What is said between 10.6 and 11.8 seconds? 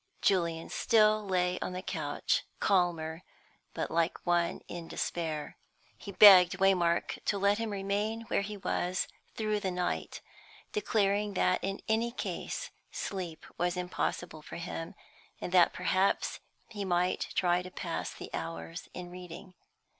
declaring that